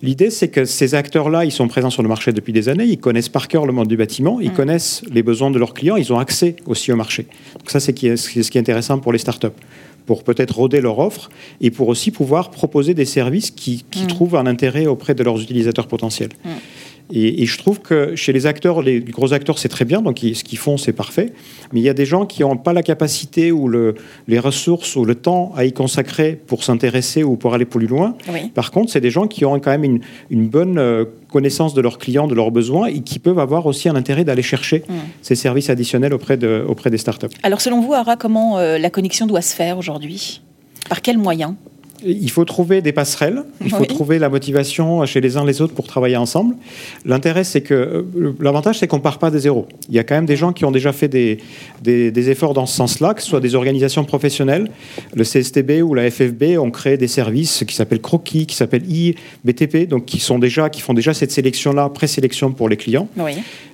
L'idée, 0.02 0.30
c'est 0.30 0.48
que 0.48 0.64
ces 0.64 0.94
acteurs-là, 0.94 1.44
ils 1.44 1.52
sont 1.52 1.68
présents 1.68 1.90
sur 1.90 2.02
le 2.02 2.08
marché 2.08 2.32
depuis 2.32 2.52
des 2.52 2.68
années, 2.68 2.84
ils 2.84 2.98
connaissent 2.98 3.28
par 3.28 3.48
cœur 3.48 3.66
le 3.66 3.72
monde 3.72 3.88
du 3.88 3.96
bâtiment, 3.96 4.40
ils 4.40 4.52
connaissent 4.52 5.02
les 5.10 5.22
besoins 5.22 5.50
de 5.50 5.58
leurs 5.58 5.74
clients, 5.74 5.96
ils 5.96 6.12
ont 6.12 6.18
accès 6.18 6.56
aussi 6.66 6.92
au 6.92 6.96
marché. 6.96 7.26
Donc 7.58 7.70
ça, 7.70 7.80
c'est 7.80 7.92
ce 8.16 8.50
qui 8.50 8.58
est 8.58 8.60
intéressant 8.60 8.98
pour 8.98 9.12
les 9.12 9.18
startups 9.18 9.48
pour 10.06 10.22
peut-être 10.22 10.56
roder 10.56 10.80
leur 10.80 10.98
offre 11.00 11.28
et 11.60 11.70
pour 11.70 11.88
aussi 11.88 12.10
pouvoir 12.10 12.50
proposer 12.50 12.94
des 12.94 13.04
services 13.04 13.50
qui, 13.50 13.84
mm. 13.96 14.06
trouvent 14.06 14.36
un 14.36 14.46
intérêt 14.46 14.86
auprès 14.86 15.14
de 15.14 15.22
leurs 15.22 15.40
utilisateurs 15.42 15.88
potentiels. 15.88 16.30
Et, 17.12 17.46
je 17.46 17.58
trouve 17.58 17.80
que 17.80 18.16
chez 18.16 18.32
les 18.32 18.46
acteurs, 18.46 18.82
les 18.82 19.00
gros 19.00 19.32
acteurs, 19.32 19.58
c'est 19.58 19.68
très 19.68 19.84
bien, 19.84 20.02
donc 20.02 20.18
ce 20.18 20.42
qu'ils 20.42 20.58
font, 20.58 20.76
c'est 20.76 20.92
parfait. 20.92 21.32
Mais 21.72 21.80
il 21.80 21.82
y 21.84 21.88
a 21.88 21.94
des 21.94 22.06
gens 22.06 22.26
qui 22.26 22.42
n'ont 22.42 22.56
pas 22.56 22.72
la 22.72 22.82
capacité 22.82 23.52
ou 23.52 23.68
le, 23.68 23.94
les 24.26 24.38
ressources 24.38 24.96
ou 24.96 25.04
le 25.04 25.14
temps 25.14 25.52
à 25.56 25.64
y 25.64 25.72
consacrer 25.72 26.40
pour 26.46 26.64
s'intéresser 26.64 27.22
ou 27.22 27.36
pour 27.36 27.54
aller 27.54 27.64
plus 27.64 27.86
loin. 27.86 28.16
Par 28.54 28.70
contre, 28.70 28.90
c'est 28.90 29.00
des 29.00 29.10
gens 29.10 29.26
qui 29.28 29.44
ont 29.44 29.58
quand 29.60 29.70
même 29.70 29.84
une, 29.84 30.00
une 30.30 30.48
bonne 30.48 30.78
euh, 30.78 31.04
connaissance 31.30 31.74
de 31.74 31.80
leurs 31.80 31.98
clients, 31.98 32.26
de 32.26 32.34
leurs 32.34 32.50
besoins 32.50 32.86
et 32.86 33.00
qui 33.00 33.18
peuvent 33.18 33.38
avoir 33.38 33.66
aussi 33.66 33.88
un 33.88 33.96
intérêt 33.96 34.24
d'aller 34.24 34.42
chercher 34.42 34.82
mm. 34.88 34.94
ces 35.22 35.34
services 35.34 35.70
additionnels 35.70 36.14
auprès, 36.14 36.36
de, 36.36 36.64
auprès 36.66 36.90
des 36.90 36.98
startups. 36.98 37.34
Alors, 37.42 37.60
selon 37.60 37.80
vous, 37.80 37.94
Ara, 37.94 38.16
comment 38.16 38.58
euh, 38.58 38.78
la 38.78 38.90
connexion 38.90 39.26
doit 39.26 39.42
se 39.42 39.54
faire 39.54 39.78
aujourd'hui? 39.78 40.40
Par 40.88 41.02
quels 41.02 41.18
moyens? 41.18 41.54
Il 42.04 42.30
faut 42.30 42.44
trouver 42.44 42.82
des 42.82 42.92
passerelles, 42.92 43.44
il 43.64 43.70
faut 43.70 43.84
trouver 43.84 44.18
la 44.18 44.28
motivation 44.28 45.04
chez 45.06 45.20
les 45.20 45.36
uns 45.36 45.44
les 45.44 45.62
autres 45.62 45.74
pour 45.74 45.86
travailler 45.86 46.16
ensemble. 46.16 46.54
L'intérêt, 47.04 47.44
c'est 47.44 47.62
que 47.62 47.74
euh, 47.74 48.32
l'avantage, 48.40 48.78
c'est 48.78 48.86
qu'on 48.86 48.96
ne 48.96 49.02
part 49.02 49.18
pas 49.18 49.30
de 49.30 49.38
zéro. 49.38 49.66
Il 49.88 49.94
y 49.94 49.98
a 49.98 50.04
quand 50.04 50.14
même 50.14 50.26
des 50.26 50.36
gens 50.36 50.52
qui 50.52 50.64
ont 50.64 50.70
déjà 50.70 50.92
fait 50.92 51.08
des, 51.08 51.38
des, 51.82 52.30
efforts 52.30 52.54
dans 52.54 52.66
ce 52.66 52.76
sens-là, 52.76 53.14
que 53.14 53.22
ce 53.22 53.28
soit 53.28 53.40
des 53.40 53.54
organisations 53.54 54.04
professionnelles, 54.04 54.68
le 55.14 55.24
CSTB 55.24 55.82
ou 55.82 55.94
la 55.94 56.10
FFB 56.10 56.58
ont 56.58 56.70
créé 56.70 56.96
des 56.96 57.08
services 57.08 57.64
qui 57.66 57.74
s'appellent 57.74 58.00
Croquis, 58.00 58.46
qui 58.46 58.56
s'appellent 58.56 58.86
IBTP, 58.88 59.88
donc 59.88 60.04
qui 60.06 60.18
sont 60.18 60.38
déjà, 60.38 60.68
qui 60.70 60.80
font 60.80 60.94
déjà 60.94 61.14
cette 61.14 61.30
sélection-là, 61.30 61.88
présélection 61.90 62.52
pour 62.52 62.68
les 62.68 62.76
clients. 62.76 63.08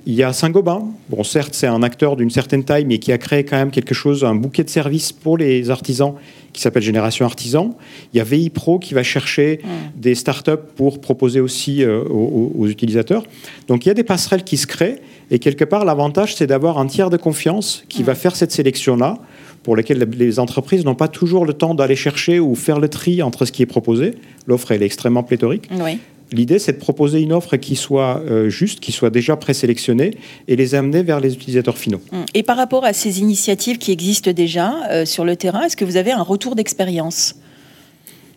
Il 0.05 0.13
y 0.13 0.23
a 0.23 0.33
Saint-Gobain. 0.33 0.83
Bon, 1.09 1.23
certes, 1.23 1.53
c'est 1.53 1.67
un 1.67 1.81
acteur 1.81 2.15
d'une 2.15 2.29
certaine 2.29 2.63
taille, 2.63 2.85
mais 2.85 2.99
qui 2.99 3.11
a 3.11 3.17
créé 3.17 3.43
quand 3.43 3.57
même 3.57 3.71
quelque 3.71 3.93
chose, 3.93 4.23
un 4.23 4.35
bouquet 4.35 4.63
de 4.63 4.69
services 4.69 5.11
pour 5.11 5.37
les 5.37 5.69
artisans 5.69 6.13
qui 6.53 6.61
s'appelle 6.61 6.83
Génération 6.83 7.25
Artisan. 7.25 7.75
Il 8.13 8.17
y 8.17 8.21
a 8.21 8.23
VI 8.23 8.49
Pro 8.49 8.79
qui 8.79 8.93
va 8.93 9.03
chercher 9.03 9.59
mm. 9.63 9.99
des 9.99 10.15
startups 10.15 10.51
pour 10.75 11.01
proposer 11.01 11.39
aussi 11.39 11.83
euh, 11.83 12.03
aux, 12.03 12.67
utilisateurs. 12.67 13.23
Donc 13.67 13.85
il 13.85 13.89
y 13.89 13.91
a 13.91 13.95
des 13.95 14.03
passerelles 14.03 14.43
qui 14.43 14.57
se 14.57 14.67
créent 14.67 15.01
et 15.31 15.39
quelque 15.39 15.65
part 15.65 15.85
l'avantage 15.85 16.35
c'est 16.35 16.47
d'avoir 16.47 16.77
un 16.77 16.85
tiers 16.85 17.09
de 17.09 17.17
confiance 17.17 17.83
qui 17.89 18.03
mm. 18.03 18.05
va 18.05 18.15
faire 18.15 18.35
cette 18.35 18.51
sélection-là 18.51 19.17
pour 19.63 19.75
lesquelles 19.75 20.07
les 20.17 20.39
entreprises 20.39 20.85
n'ont 20.85 20.95
pas 20.95 21.07
toujours 21.07 21.45
le 21.45 21.53
temps 21.53 21.73
d'aller 21.73 21.95
chercher 21.95 22.39
ou 22.39 22.53
faire 22.53 22.79
le 22.79 22.89
tri 22.89 23.23
entre 23.23 23.45
ce 23.45 23.51
qui 23.51 23.63
est 23.63 23.67
proposé. 23.67 24.15
L'offre 24.45 24.71
elle 24.71 24.83
est 24.83 24.85
extrêmement 24.85 25.23
pléthorique. 25.23 25.69
Oui. 25.71 25.99
L'idée, 26.33 26.57
c'est 26.57 26.73
de 26.73 26.77
proposer 26.77 27.21
une 27.21 27.31
offre 27.31 27.57
qui 27.57 27.75
soit 27.75 28.21
euh, 28.27 28.49
juste, 28.49 28.79
qui 28.79 28.91
soit 28.91 29.11
déjà 29.11 29.37
présélectionnée 29.37 30.17
et 30.47 30.55
les 30.55 30.73
amener 30.73 31.03
vers 31.03 31.19
les 31.19 31.33
utilisateurs 31.33 31.77
finaux. 31.77 32.01
Et 32.33 32.41
par 32.41 32.57
rapport 32.57 32.85
à 32.85 32.91
ces 32.91 33.19
initiatives 33.19 33.77
qui 33.77 33.91
existent 33.91 34.31
déjà 34.31 34.73
euh, 34.89 35.05
sur 35.05 35.25
le 35.25 35.35
terrain, 35.35 35.61
est-ce 35.61 35.77
que 35.77 35.85
vous 35.85 35.95
avez 35.95 36.11
un 36.11 36.23
retour 36.23 36.55
d'expérience? 36.55 37.35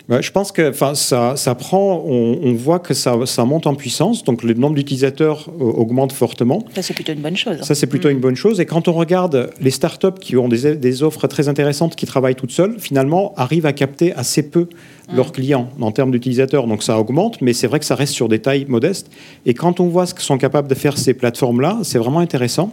Bah, 0.08 0.20
je 0.20 0.30
pense 0.30 0.52
que 0.52 0.72
ça, 0.94 1.34
ça 1.36 1.54
prend, 1.56 2.04
on, 2.06 2.54
voit 2.54 2.78
que 2.78 2.94
ça, 2.94 3.16
ça, 3.26 3.44
monte 3.44 3.66
en 3.66 3.74
puissance, 3.74 4.22
donc 4.22 4.44
le 4.44 4.54
nombre 4.54 4.76
d'utilisateurs 4.76 5.48
euh, 5.60 5.64
augmente 5.64 6.12
fortement. 6.12 6.64
Ça, 6.76 6.82
c'est 6.82 6.94
plutôt 6.94 7.12
une 7.12 7.20
bonne 7.20 7.36
chose. 7.36 7.60
Ça, 7.62 7.74
c'est 7.74 7.88
plutôt 7.88 8.08
mm. 8.08 8.12
une 8.12 8.20
bonne 8.20 8.36
chose. 8.36 8.60
Et 8.60 8.66
quand 8.66 8.86
on 8.86 8.92
regarde 8.92 9.50
les 9.60 9.72
startups 9.72 10.20
qui 10.20 10.36
ont 10.36 10.48
des, 10.48 10.76
des, 10.76 11.02
offres 11.02 11.26
très 11.26 11.48
intéressantes, 11.48 11.96
qui 11.96 12.06
travaillent 12.06 12.36
toutes 12.36 12.52
seules, 12.52 12.76
finalement, 12.78 13.34
arrivent 13.36 13.66
à 13.66 13.72
capter 13.72 14.12
assez 14.14 14.48
peu 14.48 14.68
leurs 15.12 15.28
mm. 15.28 15.32
clients 15.32 15.70
en 15.80 15.90
termes 15.90 16.12
d'utilisateurs. 16.12 16.68
Donc 16.68 16.84
ça 16.84 17.00
augmente, 17.00 17.40
mais 17.40 17.52
c'est 17.52 17.66
vrai 17.66 17.80
que 17.80 17.84
ça 17.84 17.96
reste 17.96 18.12
sur 18.12 18.28
des 18.28 18.38
tailles 18.38 18.66
modestes. 18.68 19.10
Et 19.44 19.54
quand 19.54 19.80
on 19.80 19.88
voit 19.88 20.06
ce 20.06 20.14
que 20.14 20.22
sont 20.22 20.38
capables 20.38 20.68
de 20.68 20.74
faire 20.76 20.98
ces 20.98 21.14
plateformes-là, 21.14 21.80
c'est 21.82 21.98
vraiment 21.98 22.20
intéressant. 22.20 22.72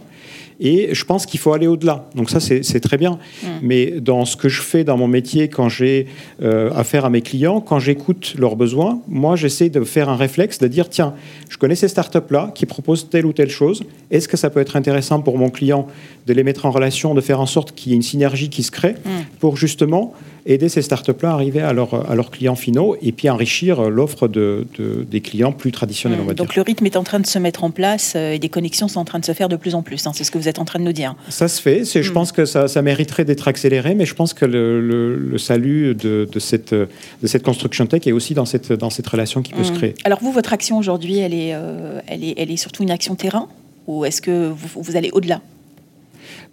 Et 0.60 0.94
je 0.94 1.04
pense 1.04 1.26
qu'il 1.26 1.40
faut 1.40 1.52
aller 1.52 1.66
au-delà. 1.66 2.08
Donc 2.14 2.30
ça, 2.30 2.40
c'est 2.40 2.80
très 2.80 2.96
bien. 2.96 3.18
Mm. 3.42 3.46
Mais 3.62 3.86
dans 4.00 4.24
ce 4.24 4.36
que 4.36 4.48
je 4.48 4.60
fais 4.60 4.84
dans 4.84 4.96
mon 4.96 5.08
métier, 5.08 5.48
quand 5.48 5.68
j'ai 5.68 6.06
euh, 6.42 6.70
affaire 6.74 7.04
à 7.04 7.10
mes 7.10 7.22
clients, 7.22 7.60
quand 7.60 7.78
j'écoute 7.78 8.34
leurs 8.38 8.56
besoins, 8.56 9.00
moi, 9.08 9.36
j'essaie 9.36 9.68
de 9.68 9.82
faire 9.84 10.08
un 10.08 10.16
réflexe, 10.16 10.58
de 10.58 10.68
dire, 10.68 10.88
tiens, 10.88 11.14
je 11.48 11.58
connais 11.58 11.74
ces 11.74 11.88
startups-là 11.88 12.52
qui 12.54 12.66
proposent 12.66 13.08
telle 13.10 13.26
ou 13.26 13.32
telle 13.32 13.50
chose. 13.50 13.84
Est-ce 14.10 14.28
que 14.28 14.36
ça 14.36 14.50
peut 14.50 14.60
être 14.60 14.76
intéressant 14.76 15.20
pour 15.20 15.38
mon 15.38 15.50
client 15.50 15.86
de 16.26 16.32
les 16.32 16.42
mettre 16.42 16.66
en 16.66 16.70
relation, 16.70 17.14
de 17.14 17.20
faire 17.20 17.40
en 17.40 17.46
sorte 17.46 17.72
qu'il 17.72 17.90
y 17.90 17.94
ait 17.94 17.96
une 17.96 18.02
synergie 18.02 18.48
qui 18.48 18.62
se 18.62 18.70
crée 18.70 18.94
mm. 19.04 19.38
pour 19.40 19.56
justement 19.56 20.14
aider 20.46 20.68
ces 20.68 20.82
startups-là 20.82 21.30
à 21.30 21.34
arriver 21.34 21.60
à, 21.60 21.72
leur, 21.72 22.10
à 22.10 22.14
leurs 22.14 22.30
clients 22.30 22.54
finaux 22.54 22.96
et 23.00 23.12
puis 23.12 23.30
enrichir 23.30 23.88
l'offre 23.90 24.28
de, 24.28 24.66
des 25.10 25.20
clients 25.20 25.52
plus 25.52 25.72
traditionnels. 25.72 26.20
Donc 26.34 26.56
le 26.56 26.62
rythme 26.62 26.86
est 26.86 26.96
en 26.96 27.04
train 27.04 27.20
de 27.20 27.26
se 27.26 27.38
mettre 27.38 27.64
en 27.64 27.70
place 27.70 28.14
et 28.14 28.38
des 28.38 28.48
connexions 28.48 28.88
sont 28.88 29.00
en 29.00 29.04
train 29.04 29.18
de 29.18 29.24
se 29.24 29.32
faire 29.32 29.48
de 29.48 29.56
plus 29.56 29.74
en 29.74 29.82
plus. 29.82 30.06
Hein. 30.06 30.12
C'est 30.14 30.24
ce 30.24 30.30
que 30.30 30.38
vous 30.38 30.48
êtes 30.48 30.58
en 30.58 30.64
train 30.64 30.78
de 30.78 30.84
nous 30.84 30.92
dire. 30.92 31.14
Ça 31.28 31.48
se 31.48 31.60
fait. 31.60 31.84
Je 31.84 32.10
mmh. 32.10 32.12
pense 32.12 32.32
que 32.32 32.44
ça, 32.44 32.68
ça 32.68 32.82
mériterait 32.82 33.24
d'être 33.24 33.48
accéléré, 33.48 33.94
mais 33.94 34.06
je 34.06 34.14
pense 34.14 34.34
que 34.34 34.44
le, 34.44 34.80
le, 34.80 35.38
salut 35.38 35.94
de, 35.94 36.28
de, 36.30 36.38
cette, 36.38 36.74
de 36.74 36.88
cette 37.26 37.42
construction 37.42 37.86
tech 37.86 38.06
est 38.06 38.12
aussi 38.12 38.34
dans 38.34 38.44
cette, 38.44 38.72
dans 38.72 38.90
cette 38.90 39.06
relation 39.06 39.42
qui 39.42 39.52
peut 39.52 39.64
se 39.64 39.72
mmh. 39.72 39.76
créer. 39.76 39.94
Alors 40.04 40.18
vous, 40.20 40.32
votre 40.32 40.52
action 40.52 40.78
aujourd'hui, 40.78 41.18
elle, 41.18 41.34
est, 41.34 41.52
euh, 41.54 42.00
elle, 42.06 42.24
est, 42.24 42.34
elle 42.36 42.50
est 42.50 42.56
surtout 42.56 42.82
une 42.82 42.90
action 42.90 43.14
terrain 43.14 43.48
ou 43.86 44.04
est-ce 44.04 44.20
que 44.20 44.48
vous, 44.48 44.82
vous 44.82 44.96
allez 44.96 45.10
au-delà? 45.12 45.40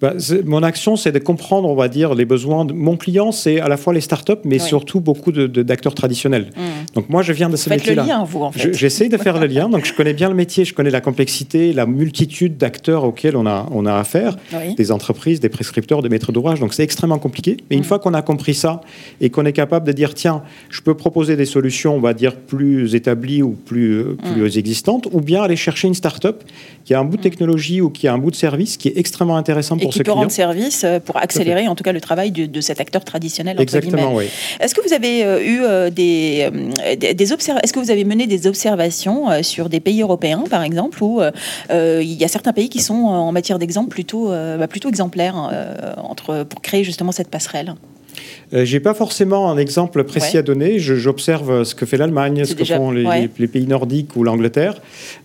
Bah, 0.01 0.15
mon 0.45 0.63
action, 0.63 0.95
c'est 0.95 1.11
de 1.11 1.19
comprendre, 1.19 1.69
on 1.69 1.75
va 1.75 1.87
dire, 1.87 2.15
les 2.15 2.25
besoins 2.25 2.65
de 2.65 2.73
mon 2.73 2.97
client. 2.97 3.31
C'est 3.31 3.59
à 3.59 3.67
la 3.67 3.77
fois 3.77 3.93
les 3.93 4.01
startups, 4.01 4.33
mais 4.43 4.57
surtout 4.57 4.99
beaucoup 4.99 5.31
d'acteurs 5.31 5.91
de, 5.91 5.95
traditionnels. 5.95 6.49
Mmh. 6.57 6.61
Donc 6.95 7.09
moi, 7.09 7.21
je 7.21 7.33
viens 7.33 7.49
de 7.49 7.55
ce 7.55 7.69
métier-là. 7.69 8.01
le 8.01 8.07
lien, 8.07 8.23
vous, 8.23 8.41
en 8.41 8.51
fait. 8.51 8.73
J'essaie 8.73 9.09
de 9.09 9.17
faire 9.17 9.39
le 9.39 9.45
lien. 9.45 9.69
Donc 9.69 9.85
je 9.85 9.93
connais 9.93 10.13
bien 10.13 10.29
le 10.29 10.33
métier, 10.33 10.65
je 10.65 10.73
connais 10.73 10.89
la 10.89 11.01
complexité, 11.01 11.71
la 11.71 11.85
multitude 11.85 12.57
d'acteurs 12.57 13.03
auxquels 13.03 13.35
on 13.35 13.45
a, 13.45 13.67
on 13.71 13.85
a 13.85 13.93
affaire, 13.93 14.37
des 14.75 14.91
entreprises, 14.91 15.39
des 15.39 15.49
prescripteurs, 15.49 16.01
des 16.01 16.09
maîtres 16.09 16.31
d'ouvrage. 16.31 16.59
Donc 16.59 16.73
c'est 16.73 16.83
extrêmement 16.83 17.19
compliqué. 17.19 17.57
Mais 17.69 17.75
une 17.75 17.83
mmh. 17.83 17.85
fois 17.85 17.99
qu'on 17.99 18.15
a 18.15 18.23
compris 18.23 18.55
ça 18.55 18.81
et 19.19 19.29
qu'on 19.29 19.45
est 19.45 19.53
capable 19.53 19.85
de 19.85 19.91
dire, 19.91 20.15
tiens, 20.15 20.41
je 20.71 20.81
peux 20.81 20.95
proposer 20.95 21.35
des 21.35 21.45
solutions, 21.45 21.95
on 21.95 22.01
va 22.01 22.15
dire, 22.15 22.35
plus 22.35 22.95
établies 22.95 23.43
ou 23.43 23.51
plus, 23.51 23.99
euh, 23.99 24.17
plus 24.33 24.41
mmh. 24.41 24.57
existantes, 24.57 25.07
ou 25.11 25.21
bien 25.21 25.43
aller 25.43 25.55
chercher 25.55 25.87
une 25.87 25.93
startup 25.93 26.43
qui 26.85 26.95
a 26.95 26.99
un 26.99 27.05
bout 27.05 27.17
de 27.17 27.21
technologie 27.21 27.81
ou 27.81 27.91
qui 27.91 28.07
a 28.07 28.13
un 28.13 28.17
bout 28.17 28.31
de 28.31 28.35
service 28.35 28.77
qui 28.77 28.87
est 28.87 28.97
extrêmement 28.97 29.37
intéressant 29.37 29.77
pour 29.77 29.90
qui 29.91 30.03
peut 30.03 30.11
rendre 30.11 30.31
service 30.31 30.83
euh, 30.83 30.99
pour 30.99 31.17
accélérer 31.17 31.67
en 31.67 31.75
tout 31.75 31.83
cas 31.83 31.91
le 31.91 32.01
travail 32.01 32.31
de, 32.31 32.61
cet 32.61 32.79
acteur 32.79 33.03
traditionnel. 33.03 33.59
Exactement, 33.59 34.13
oui. 34.13 34.25
Est-ce 34.59 34.75
que 34.75 34.81
vous 34.81 34.93
avez 34.93 35.23
euh, 35.23 35.43
eu 35.43 35.61
euh, 35.63 35.89
des, 35.89 36.49
des, 36.97 37.33
Est-ce 37.33 37.73
que 37.73 37.79
vous 37.79 37.91
avez 37.91 38.03
mené 38.03 38.27
des 38.27 38.47
observations 38.47 39.43
sur 39.43 39.69
des 39.69 39.79
pays 39.79 40.01
européens, 40.01 40.43
par 40.49 40.63
exemple, 40.63 41.03
où 41.03 41.21
il 41.71 42.13
y 42.13 42.23
a 42.23 42.27
certains 42.27 42.53
pays 42.53 42.69
qui 42.69 42.79
sont 42.79 42.93
en 42.93 43.31
matière 43.31 43.59
d'exemple 43.59 43.89
plutôt, 43.89 44.29
bah, 44.29 44.67
plutôt 44.67 44.89
exemplaires 44.89 45.35
entre, 45.97 46.43
pour 46.43 46.61
créer 46.61 46.83
justement 46.83 47.11
cette 47.11 47.29
passerelle? 47.29 47.75
Euh, 48.53 48.65
j'ai 48.65 48.79
pas 48.79 48.93
forcément 48.93 49.49
un 49.49 49.57
exemple 49.57 50.03
précis 50.03 50.37
à 50.37 50.41
donner. 50.41 50.79
J'observe 50.79 51.63
ce 51.63 51.75
que 51.75 51.85
fait 51.85 51.97
l'Allemagne, 51.97 52.45
ce 52.45 52.55
que 52.55 52.65
font 52.65 52.91
les, 52.91 53.47
pays 53.47 53.67
nordiques 53.67 54.15
ou 54.15 54.23
l'Angleterre. 54.23 54.75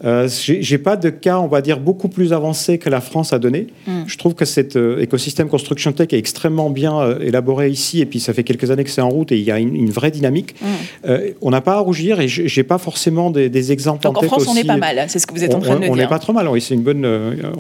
Euh, 0.05 0.29
j'ai 0.47 0.79
pas 0.79 0.97
de 0.97 1.11
cas, 1.11 1.39
on 1.39 1.47
va 1.47 1.61
dire, 1.61 1.81
beaucoup 1.81 2.09
plus 2.09 2.33
avancé 2.33 2.79
que 2.79 2.89
la 2.89 3.01
France 3.01 3.33
a 3.33 3.39
donné. 3.39 3.69
Hmm. 3.87 4.03
Je 4.07 4.17
trouve 4.17 4.35
que 4.35 4.45
cet 4.45 4.77
euh, 4.77 5.01
écosystème 5.01 5.49
Construction 5.49 5.93
Tech 5.93 6.09
est 6.13 6.19
extrêmement 6.19 6.71
bien 6.71 6.99
euh, 6.99 7.19
élaboré 7.21 7.71
ici, 7.71 8.01
et 8.01 8.07
puis 8.07 8.21
ça 8.21 8.33
fait 8.33 8.45
quelques 8.45 8.71
années 8.71 8.85
que 8.85 8.91
c'est 8.91 9.01
en 9.01 9.09
route 9.09 9.33
et 9.33 9.39
il 9.39 9.45
y 9.45 9.51
a 9.51 9.59
une, 9.59 9.91
vraie 9.91 10.11
dynamique. 10.11 10.55
Hmm. 10.61 11.15
on 11.43 11.51
n'a 11.51 11.61
pas 11.61 11.75
à 11.75 11.79
rougir, 11.79 12.21
et 12.21 12.29
j'ai 12.29 12.63
pas 12.63 12.79
forcément 12.79 13.31
des, 13.31 13.73
exemples 13.73 14.03
Donc 14.03 14.19
en, 14.19 14.23
France, 14.23 14.47
on 14.49 14.57
est 14.57 14.65
pas 14.65 14.77
mal. 14.77 15.05
C'est 15.09 15.19
ce 15.19 15.27
que 15.27 15.35
vous 15.35 15.43
êtes 15.43 15.55
en 15.55 15.61
train 15.61 15.77
de 15.77 15.83
dire. 15.83 15.91
On 15.91 15.97
n'est 15.97 16.07
pas 16.07 16.19
trop 16.19 16.33
mal. 16.33 16.49
Oui, 16.49 16.61
c'est 16.61 16.75
une 16.75 16.83
bonne. 16.83 17.07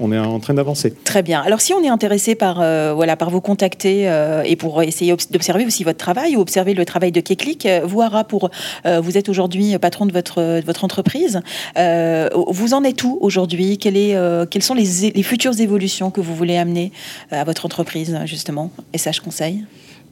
on 0.00 0.12
est 0.12 0.18
en 0.18 0.38
train 0.38 0.54
d'avancer. 0.54 0.92
Très 1.04 1.22
bien. 1.22 1.40
Alors, 1.40 1.60
si 1.60 1.72
on 1.72 1.82
est 1.82 1.88
intéressé 1.88 2.34
par 2.34 2.56
voilà 2.94 3.16
par 3.16 3.30
vous 3.30 3.40
contacter 3.40 4.10
et 4.44 4.56
pour 4.56 4.82
essayer 4.82 5.12
d'observer 5.30 5.66
aussi 5.66 5.84
votre 5.84 5.98
travail 5.98 6.36
ou 6.36 6.40
observer 6.40 6.74
le 6.74 6.84
travail 6.84 7.12
de 7.12 7.20
Keklik. 7.20 7.66
Euh, 7.66 7.80
vous, 7.84 8.02
Ara, 8.02 8.24
pour, 8.24 8.50
euh, 8.84 9.00
vous 9.00 9.16
êtes 9.16 9.28
aujourd'hui 9.28 9.76
patron 9.78 10.06
de 10.06 10.12
votre, 10.12 10.60
votre 10.64 10.84
entreprise. 10.84 11.40
Euh, 11.76 12.28
vous 12.34 12.74
en 12.74 12.84
êtes 12.84 13.02
où 13.04 13.18
aujourd'hui? 13.20 13.78
Quelles 13.78 14.62
sont 14.62 14.74
les, 14.74 15.22
futures 15.22 15.60
évolutions 15.60 16.10
que 16.10 16.20
vous 16.20 16.34
voulez 16.34 16.56
amener 16.56 16.92
à 17.30 17.44
votre 17.44 17.66
entreprise, 17.66 18.18
justement, 18.26 18.70
SH 18.96 19.20
Conseil 19.20 19.64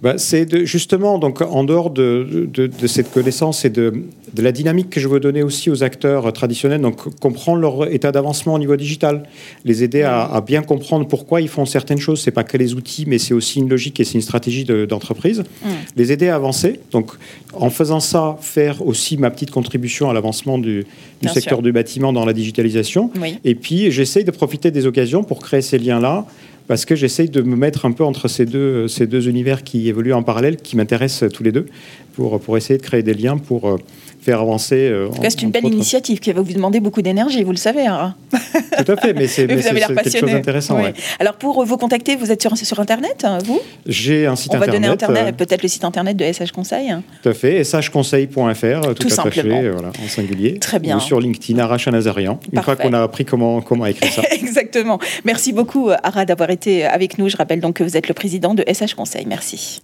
bah, 0.03 0.19
c'est 0.19 0.67
justement, 0.67 1.19
donc, 1.19 1.41
en 1.41 1.65
dehors 1.65 1.91
de, 1.91 2.49
de, 2.53 2.87
cette 2.87 3.11
connaissance 3.11 3.65
et 3.65 3.71
de, 3.71 3.93
la 4.37 4.53
dynamique 4.53 4.91
que 4.91 5.01
je 5.01 5.09
veux 5.09 5.21
donner 5.21 5.43
aussi 5.43 5.71
aux 5.71 5.83
acteurs 5.83 6.33
traditionnels, 6.33 6.81
donc 6.81 7.19
comprendre 7.21 7.61
leur 7.61 7.91
état 7.91 8.13
d'avancement 8.13 8.55
au 8.55 8.59
niveau 8.59 8.77
digital, 8.77 9.23
les 9.65 9.83
aider 9.83 10.03
à, 10.03 10.43
bien 10.47 10.63
comprendre 10.63 11.07
pourquoi 11.07 11.41
ils 11.41 11.49
font 11.49 11.65
certaines 11.65 11.99
choses. 11.99 12.21
C'est 12.21 12.33
pas 12.33 12.45
que 12.45 12.59
les 12.59 12.75
outils, 12.75 13.05
mais 13.07 13.19
c'est 13.19 13.33
aussi 13.33 13.61
une 13.61 13.69
logique 13.69 13.99
et 14.01 14.05
c'est 14.05 14.15
une 14.15 14.23
stratégie 14.23 14.65
d'entreprise. 14.65 15.41
Mm. 15.41 15.69
Les 15.97 16.13
aider 16.13 16.29
à 16.29 16.35
avancer. 16.35 16.81
Donc, 16.91 17.13
en 17.55 17.71
faisant 17.71 18.01
ça, 18.01 18.37
faire 18.41 18.87
aussi 18.87 19.17
ma 19.17 19.31
petite 19.31 19.53
contribution 19.53 20.11
à 20.11 20.13
l'avancement 20.13 20.59
du, 20.59 20.85
du 21.23 21.29
secteur 21.29 21.63
du 21.63 21.73
bâtiment 21.73 22.13
dans 22.13 22.25
la 22.25 22.33
digitalisation. 22.33 23.11
Et 23.45 23.55
puis, 23.55 23.91
j'essaye 23.91 24.25
de 24.25 24.31
profiter 24.31 24.71
des 24.71 24.87
occasions 24.87 25.25
pour 25.25 25.39
créer 25.39 25.63
ces 25.63 25.79
liens-là 25.79 26.27
parce 26.67 26.85
que 26.85 26.95
j'essaye 26.95 27.29
de 27.29 27.43
me 27.43 27.57
mettre 27.57 27.85
un 27.85 27.93
peu 27.93 28.05
entre 28.05 28.29
ces 28.29 28.47
deux, 28.47 28.89
ces 28.89 29.07
deux 29.07 29.29
univers 29.29 29.65
qui 29.65 29.89
évoluent 29.89 30.15
en 30.15 30.23
parallèle, 30.23 30.57
qui 30.57 30.77
m'intéressent 30.77 31.31
tous 31.33 31.43
les 31.43 31.53
deux, 31.53 31.67
pour, 32.15 32.41
pour 32.41 32.57
essayer 32.57 32.79
de 32.79 32.83
créer 32.83 33.03
des 33.03 33.15
liens 33.15 33.37
pour 33.37 33.69
euh, 33.69 33.77
faire 34.21 34.41
avancer. 34.41 34.77
Euh, 34.77 35.09
c'est 35.23 35.43
une 35.43 35.51
belle 35.51 35.67
initiative 35.67 36.21
qui 36.21 36.33
va 36.33 36.41
vous 36.41 36.53
demander 36.53 36.81
beaucoup 36.81 37.03
d'énergie, 37.03 37.43
vous 37.43 37.51
le 37.51 37.57
savez. 37.57 37.87
Hein 37.87 38.15
Tout 38.33 38.93
à 38.93 38.97
fait, 38.97 39.13
mais 39.13 39.27
c'est 39.27 39.47
quelque 39.47 40.19
chose 40.19 40.31
d'intéressant. 40.31 40.79
Alors 41.19 41.35
pour 41.35 41.65
vous 41.65 41.77
contacter, 41.77 42.17
vous 42.17 42.31
êtes 42.31 42.41
sur, 42.41 42.57
sur 42.57 42.81
Internet, 42.81 43.25
hein, 43.25 43.39
vous? 43.45 43.61
J'ai 43.87 44.27
un 44.27 44.37
site 44.37 44.55
Internet. 44.55 44.69
On 44.69 44.73
va 44.73 44.79
donner 44.79 44.93
Internet, 44.93 45.27
euh, 45.29 45.33
peut-être 45.33 45.63
le 45.63 45.69
site 45.69 45.85
Internet 45.85 46.17
de 46.17 46.25
SH 46.25 46.53
Conseil. 46.53 46.95
Tout 47.23 47.29
à 47.29 47.35
fait, 47.35 47.65
shconseil.fr, 47.65 48.95
tout, 48.95 48.95
tout 48.95 49.09
simplement. 49.09 49.61
voilà, 49.73 49.89
en 49.89 50.09
singulier. 50.09 50.59
Très 50.59 50.79
bien. 50.79 50.97
Ou 50.97 51.01
sur 51.01 51.21
LinkedIn, 51.21 51.59
Aracha 51.59 51.91
Nazarian, 51.91 52.39
une 52.53 52.63
fois 52.63 52.77
qu'on 52.77 52.93
a 52.93 53.03
appris 53.03 53.25
comment, 53.25 53.61
comment 53.61 53.87
écrire 53.87 54.13
ça. 54.13 54.23
Exactement. 54.31 54.99
Merci 55.25 55.53
beaucoup, 55.53 55.91
Ara, 56.03 56.25
d'avoir 56.25 56.51
été 56.51 56.85
avec 56.85 57.19
nous. 57.19 57.29
Je 57.29 57.37
rappelle 57.37 57.61
donc 57.61 57.77
que 57.77 57.85
vous 57.85 57.97
êtes 57.97 58.09
le 58.09 58.15
président 58.15 58.55
de 58.55 58.65
SH 58.67 58.95
Conseil. 58.95 59.27
Merci. 59.27 59.83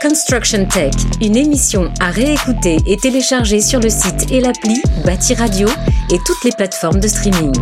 Construction 0.00 0.66
Tech, 0.66 0.92
une 1.20 1.36
émission 1.36 1.90
à 2.00 2.10
réécouter 2.10 2.76
et 2.86 2.96
télécharger 2.96 3.60
sur 3.60 3.80
le 3.80 3.88
site 3.88 4.30
et 4.30 4.40
l'appli 4.40 4.80
Bâti 5.04 5.34
Radio 5.34 5.68
et 6.10 6.18
toutes 6.26 6.44
les 6.44 6.52
plateformes 6.52 7.00
de 7.00 7.08
streaming. 7.08 7.52